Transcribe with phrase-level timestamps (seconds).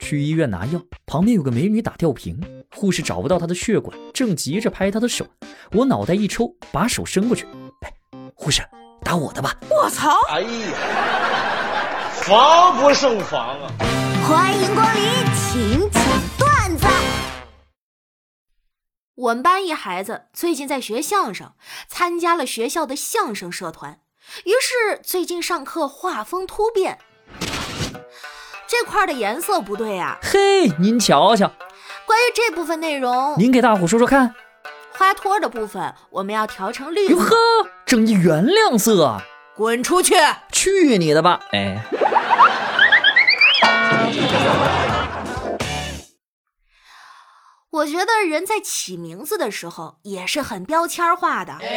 [0.00, 2.38] 去医院拿药，旁边有个美女打吊瓶，
[2.76, 5.26] 护士找不到她的血管，正急着拍她的手。
[5.72, 7.46] 我脑袋一抽，把手伸过去，
[7.80, 7.92] 哎，
[8.34, 8.62] 护士，
[9.02, 9.56] 打我的吧！
[9.70, 10.10] 我操！
[10.28, 13.72] 哎呀，防不胜防啊！
[14.28, 15.02] 欢迎光临
[15.34, 16.02] 请讲
[16.38, 16.86] 段子。
[19.14, 21.54] 我们班一孩子最近在学相声，
[21.88, 24.00] 参加了学校的相声社团，
[24.44, 26.98] 于是最近上课画风突变。
[28.76, 30.18] 这块的颜色不对呀！
[30.20, 31.46] 嘿，您瞧瞧，
[32.04, 34.34] 关于这部分内容，您给大伙说说看。
[34.98, 37.36] 花托的部分我们要调成绿哟呵，
[37.86, 39.22] 整一原谅色，
[39.54, 40.16] 滚出去！
[40.50, 41.38] 去你的吧！
[41.52, 41.84] 哎，
[47.70, 51.58] 我觉得人在起名字的时候也是很标签化的。
[51.60, 51.68] 为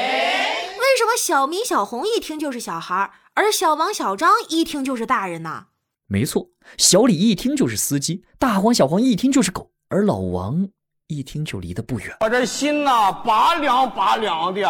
[0.98, 5.66] 什么小明、小红一听就是小孩，而小王、小张一听就是大人呢？
[6.10, 6.48] 没错，
[6.78, 10.70] 小李一听就是司机，大黄、小黄一听就是狗，而老王
[11.08, 12.16] 一听就离得不远。
[12.22, 14.62] 我这心呐，拔凉拔凉的。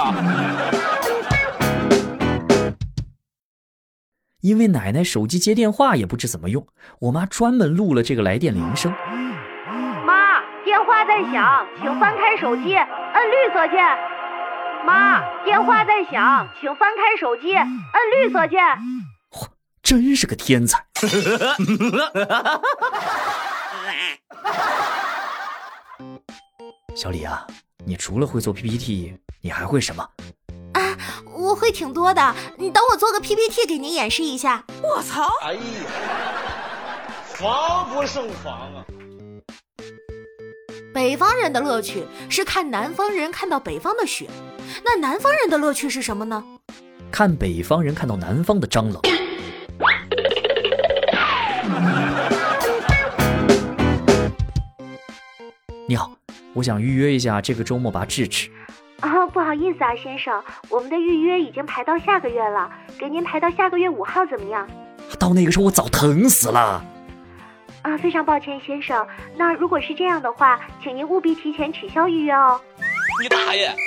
[4.42, 6.66] 因为奶奶手机接电话也不知怎么用，
[7.02, 8.92] 我妈专门录了这个来电铃声。
[10.08, 13.86] 妈，电话在响，请翻开手机，摁绿色键。
[14.88, 17.70] 妈，电话在响，请翻开手机，摁
[18.24, 18.60] 绿色键。
[19.84, 20.87] 真是个天才！
[26.96, 27.46] 小李啊，
[27.86, 30.04] 你除了会做 PPT，你还会什么？
[30.74, 30.98] 啊，
[31.38, 32.36] 我会挺多的。
[32.58, 34.64] 你等我做个 PPT 给您演示一下。
[34.82, 35.30] 我操！
[35.44, 35.60] 哎呀，
[37.26, 38.84] 防不胜防啊！
[40.94, 44.28] 北方人的乐趣是看南方人看到北方的雪，
[44.84, 46.44] 那南方人的乐趣是什么呢？
[47.12, 49.00] 看北方人看到南方的蟑螂。
[56.58, 58.50] 我想预约一下这个周末拔智齿。
[59.00, 64.68] 啊，不好意思啊，先生，我们的预约已经排到下个月了，给您排到下个月五号怎么样？
[65.20, 66.84] 到那个时候我早疼死了。
[67.84, 69.08] 啊，非常抱歉，先生，
[69.38, 72.60] 那如果是这样的话，请您务必提前取消预约哦。
[73.22, 73.72] 你大爷！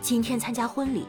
[0.00, 1.06] 今天参加婚礼，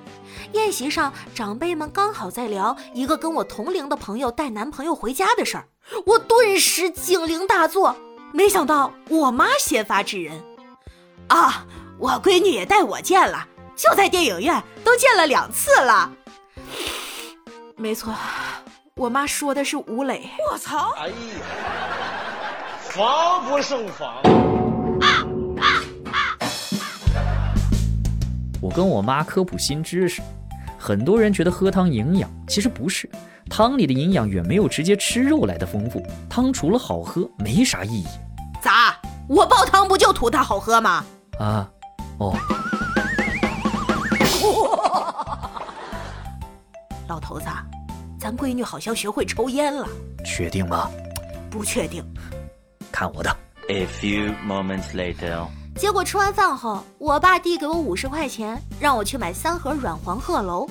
[0.51, 5.67] 宴席上长辈们刚好在聊一个跟我同龄的朋友带男朋友回家的事儿，
[6.05, 7.95] 我顿时警铃大作。
[8.33, 10.43] 没想到我妈先发制人，
[11.29, 11.65] 啊，
[11.97, 16.11] 我闺女也带我见了，就在电影院都见了两次了。
[17.77, 18.13] 没错，
[18.95, 20.29] 我妈说的是吴磊。
[20.51, 20.93] 我操！
[20.97, 21.15] 哎呀，
[22.81, 24.21] 防不胜防。
[28.61, 30.21] 我跟我妈科普新知识，
[30.77, 33.09] 很多人觉得喝汤营养，其实不是，
[33.49, 36.05] 汤里的营养远没有直接吃肉来的丰富。
[36.29, 38.05] 汤除了好喝，没啥意义。
[38.61, 38.95] 咋？
[39.27, 41.03] 我煲汤不就图它好喝吗？
[41.39, 41.69] 啊，
[42.19, 42.35] 哦。
[47.07, 47.45] 老头子，
[48.19, 49.87] 咱闺女好像学会抽烟了。
[50.25, 50.89] 确定吗？
[51.49, 52.03] 不确定。
[52.91, 53.35] 看我的。
[53.69, 55.47] A few moments later.
[55.75, 60.67] 结果吃完饭后，我爸递给我五十块钱，让我去买三盒软黄鹤楼。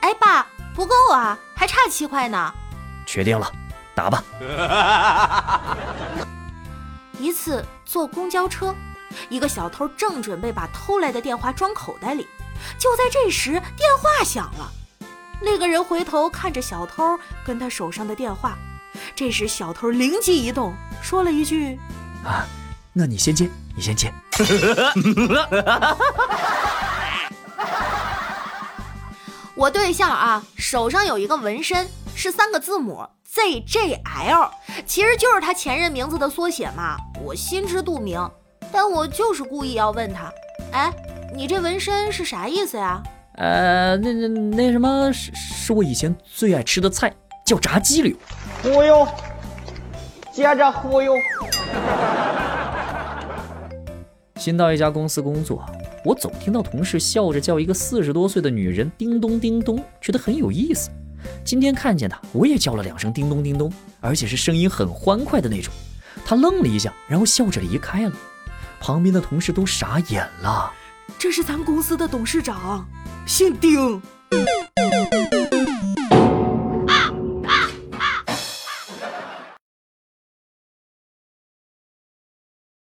[0.00, 2.52] 哎，爸，不够啊，还差七块呢。
[3.06, 3.50] 确定了，
[3.94, 4.24] 打吧。
[7.18, 8.74] 一次坐公交车，
[9.28, 12.26] 一个小偷正准备把偷来的电话装口袋里，
[12.78, 14.70] 就在这时电话响了。
[15.40, 18.58] 那个人回头看着小偷跟他手上的电话，
[19.14, 21.78] 这时小偷灵机一动，说了一句
[22.24, 22.44] ：“啊，
[22.92, 24.12] 那你先接。”你先接。
[29.56, 34.50] 我对象啊，手上有一个纹身，是三个字母 ZJL，
[34.84, 36.96] 其实就是他前任名字的缩写嘛。
[37.22, 38.28] 我心知肚明，
[38.72, 40.32] 但我就是故意要问他，
[40.72, 40.92] 哎，
[41.32, 43.00] 你这纹身是啥意思呀？
[43.36, 47.12] 呃，那那那什么，是是我以前最爱吃的菜，
[47.46, 48.16] 叫炸鸡柳。
[48.60, 49.06] 忽悠，
[50.32, 51.14] 接着忽悠。
[54.36, 55.64] 新到一家公司工作，
[56.04, 60.90] 我总听到同事笑着叫一个四十多岁的女人“叮咚叮咚”，觉得很有意思。
[61.42, 65.72] 今天看见她，我也叫了两声“叮咚叮咚”，而且是声音很欢快的那种。
[66.22, 68.12] 她愣了一下，然后笑着离开了。
[68.80, 70.70] 旁边的同事都傻眼了。
[71.18, 72.86] 这是咱们公司的董事长，
[73.26, 74.02] 姓丁。